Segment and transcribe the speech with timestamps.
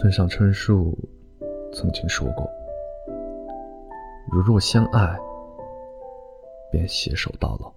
[0.00, 0.96] 村上春树
[1.72, 2.48] 曾经说过
[4.30, 5.18] ：“如若相爱，
[6.70, 7.74] 便携手到老；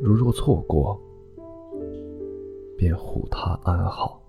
[0.00, 0.96] 如若错过，
[2.78, 4.22] 便护他安好。”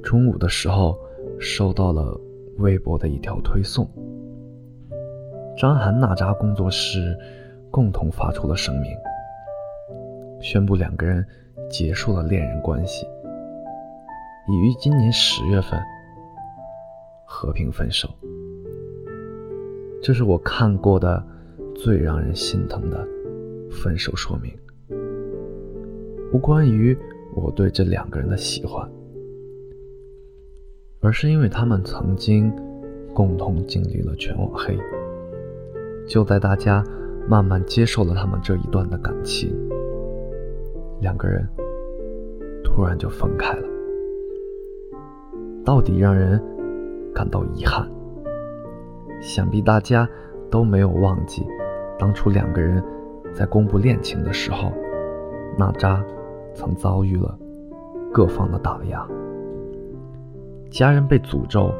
[0.00, 0.96] 中午的时候，
[1.40, 2.16] 收到了
[2.58, 3.84] 微博的一条推送，
[5.56, 7.18] 张涵娜扎工作室
[7.68, 8.96] 共同发出了声明，
[10.40, 11.26] 宣布两个人。
[11.70, 13.06] 结束了恋人关系，
[14.48, 15.78] 已于今年十月份
[17.24, 18.08] 和平分手。
[20.02, 21.22] 这是我看过的
[21.74, 23.06] 最让人心疼的
[23.70, 24.52] 分手说明，
[26.32, 26.96] 无关于
[27.34, 28.88] 我对这两个人的喜欢，
[31.00, 32.50] 而是因为他们曾经
[33.12, 34.78] 共同经历了全网黑。
[36.06, 36.82] 就在大家
[37.28, 39.54] 慢慢接受了他们这一段的感情。
[41.00, 41.46] 两个人
[42.64, 43.68] 突然就分开了，
[45.64, 46.42] 到底让人
[47.14, 47.88] 感到遗憾。
[49.20, 50.08] 想必大家
[50.50, 51.46] 都没有忘记，
[51.98, 52.82] 当初两个人
[53.32, 54.72] 在公布恋情的时候，
[55.56, 56.04] 娜扎
[56.54, 57.38] 曾遭遇了
[58.12, 59.06] 各方的打压，
[60.70, 61.72] 家人被诅咒，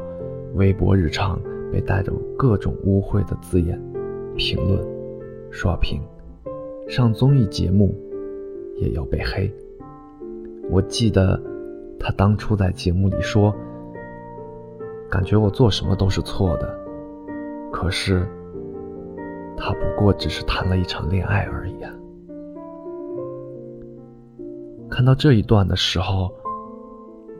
[0.55, 1.39] 微博日常
[1.71, 3.81] 被带着各种污秽的字眼
[4.35, 4.81] 评论、
[5.49, 6.01] 刷屏，
[6.87, 7.93] 上综艺节目。
[8.81, 9.51] 也要被黑。
[10.69, 11.39] 我记得
[11.99, 13.53] 他当初在节目里说
[15.09, 16.79] ：“感觉我做什么都是错的。”
[17.71, 18.27] 可是
[19.55, 21.93] 他不过只是谈了一场恋爱而已啊。
[24.89, 26.31] 看到这一段的时候，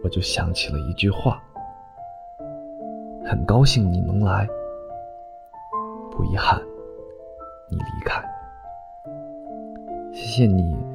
[0.04, 1.42] 我就想起了一句话
[3.26, 4.48] ：“很高兴你能来，
[6.12, 6.62] 不遗憾
[7.70, 8.24] 你离开。”
[10.14, 10.89] 谢谢你。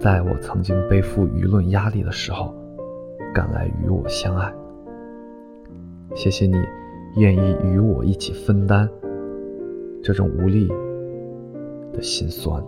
[0.00, 2.54] 在我曾经背负舆论压力的时候，
[3.34, 4.50] 赶来与我相爱。
[6.14, 6.56] 谢谢你
[7.16, 8.88] 愿意与我一起分担
[10.02, 10.68] 这种无力
[11.92, 12.64] 的心酸。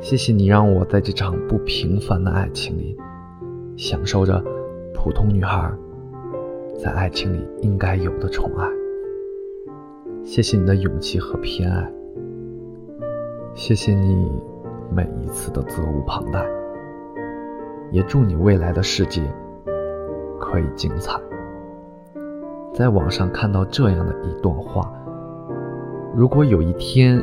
[0.00, 2.96] 谢谢你让我在这场不平凡的爱情里，
[3.76, 4.42] 享受着
[4.92, 5.72] 普通女孩
[6.76, 8.68] 在爱情里应该有的宠爱。
[10.24, 11.88] 谢谢你的勇气和偏爱。
[13.54, 14.51] 谢谢你。
[14.90, 16.46] 每一次的责无旁贷，
[17.90, 19.22] 也祝你未来的世界
[20.40, 21.18] 可以精彩。
[22.74, 24.92] 在网上看到这样的一段话：
[26.14, 27.22] 如果有一天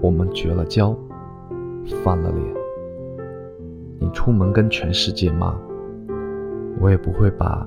[0.00, 0.96] 我们绝了交，
[2.02, 2.54] 翻了脸，
[3.98, 5.54] 你出门跟全世界骂，
[6.80, 7.66] 我也不会把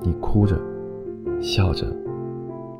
[0.00, 0.56] 你哭着、
[1.40, 1.86] 笑着，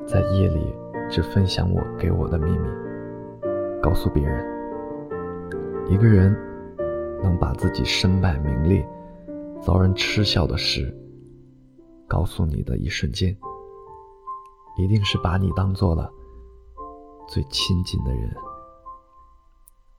[0.07, 0.75] 在夜里
[1.09, 2.69] 只分享我给我的秘密，
[3.83, 4.58] 告诉别人。
[5.91, 6.37] 一个人
[7.23, 8.87] 能把自己身败名裂、
[9.63, 10.95] 遭人嗤笑的事
[12.07, 13.35] 告诉你的一瞬间，
[14.77, 16.13] 一定是把你当做了
[17.27, 18.31] 最亲近的人，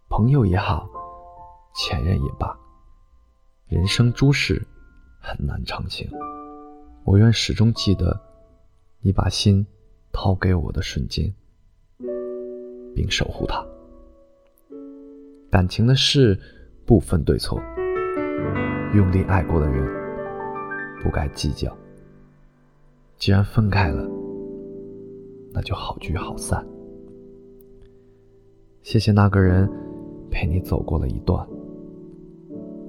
[0.10, 0.88] 朋友也好，
[1.74, 2.56] 前任也罢，
[3.68, 4.68] 人生诸事
[5.20, 6.08] 很难长情。
[7.04, 8.22] 我愿始终记得
[9.02, 9.66] 你把心
[10.12, 11.34] 掏给我的瞬间，
[12.94, 13.66] 并守护它。
[15.50, 16.40] 感情的事
[16.86, 17.60] 不分对错，
[18.94, 19.84] 用力爱过的人
[21.02, 21.76] 不该计较。
[23.18, 24.08] 既然分开了，
[25.52, 26.66] 那就好聚好散。
[28.84, 29.70] 谢谢那个人
[30.30, 31.46] 陪你走过了一段，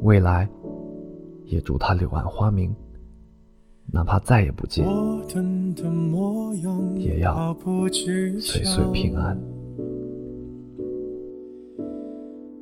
[0.02, 0.48] 未来
[1.46, 2.74] 也祝他柳暗花明，
[3.90, 4.86] 哪怕再也不见，
[6.96, 7.56] 也要
[8.38, 9.36] 岁岁平安。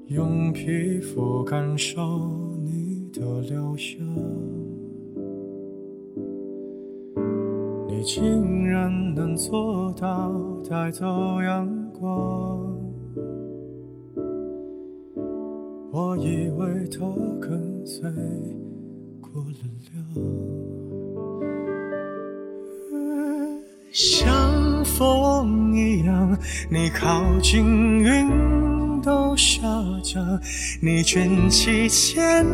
[0.08, 2.00] 用皮肤感受
[2.64, 3.98] 你的留下，
[7.86, 10.32] 你竟然能做到
[10.66, 11.04] 带走
[11.42, 12.74] 阳光。
[15.92, 17.06] 我以为它
[17.38, 18.10] 跟随
[19.20, 19.58] 过了
[19.92, 20.24] 量，
[23.92, 26.34] 像风一样，
[26.70, 27.62] 你靠近
[27.98, 28.77] 云。
[29.00, 29.62] 都下
[30.02, 30.40] 降，
[30.80, 32.44] 你卷起千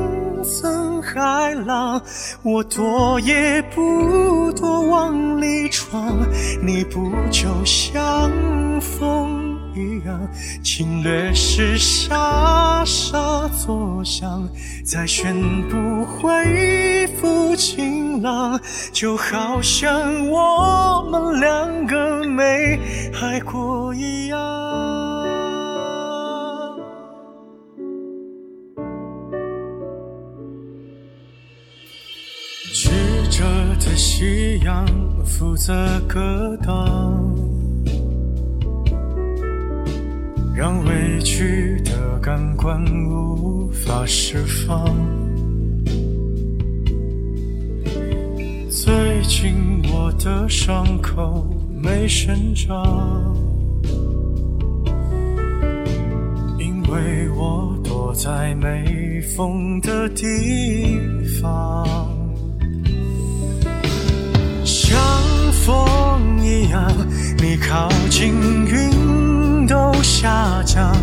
[0.42, 2.00] 层海浪，
[2.42, 6.18] 我躲也不躲往里闯。
[6.62, 8.30] 你不就像
[8.80, 10.20] 风一样，
[10.62, 14.48] 侵略时沙沙作响，
[14.84, 15.34] 再宣
[15.68, 18.60] 布恢复晴朗，
[18.92, 22.78] 就好像我们两个没
[23.20, 24.93] 爱过一样。
[33.96, 34.86] 夕阳
[35.24, 35.72] 负责
[36.08, 37.34] 格挡，
[40.54, 44.84] 让委屈的感官无法释放。
[48.68, 49.54] 最近
[49.92, 51.46] 我的伤口
[51.82, 53.36] 没生长，
[56.58, 60.24] 因为我躲在没风的地
[61.40, 62.13] 方。
[65.64, 66.92] 风一样，
[67.38, 68.34] 你靠近，
[68.66, 70.94] 云都下降。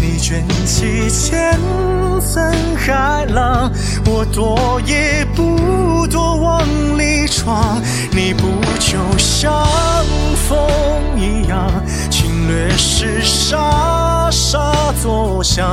[0.00, 1.56] 你卷起千
[2.20, 3.70] 层海浪，
[4.06, 6.66] 我躲也不躲，往
[6.98, 7.80] 里闯。
[8.10, 8.48] 你不
[8.80, 9.52] 就像
[10.48, 10.58] 风
[11.16, 11.70] 一样，
[12.10, 15.64] 侵略时沙沙作响，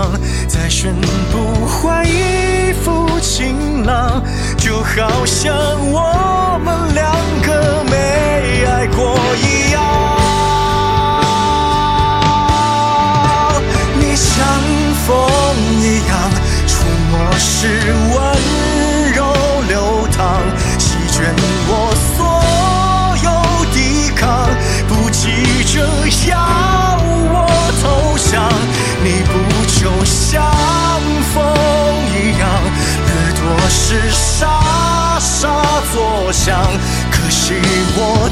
[0.48, 0.94] 再宣
[1.31, 4.21] 布换一副晴朗，
[4.56, 5.51] 就好像
[5.91, 6.34] 我
[25.75, 25.86] 急着
[26.30, 26.98] 要
[27.33, 27.36] 我
[27.83, 27.83] 投
[28.18, 28.50] 降。
[29.04, 29.33] 你不
[29.68, 30.50] 就像
[31.33, 31.36] 风
[32.16, 32.48] 一样，
[33.06, 35.62] 掠夺时沙沙
[35.92, 36.63] 作响，
[37.12, 37.56] 可惜
[37.98, 38.30] 我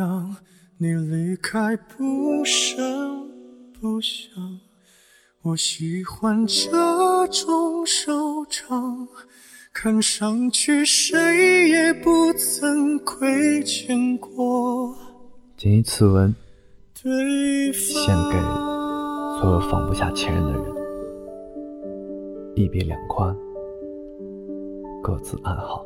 [0.00, 0.36] 样，
[0.78, 3.28] 你离开不声
[3.78, 4.32] 不响。
[5.42, 9.06] 我喜欢这种收场，
[9.74, 14.96] 看上去谁也不曾亏欠过
[15.56, 16.34] 谨以此文
[17.02, 17.82] 对方。
[17.82, 18.38] 献给
[19.38, 20.64] 所有放不下前任的人。
[22.56, 23.36] 一别两宽，
[25.02, 25.84] 各自安好。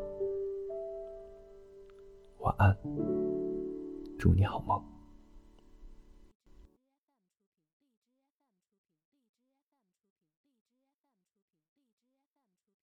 [2.39, 2.77] 晚安，
[4.17, 4.94] 祝你好梦。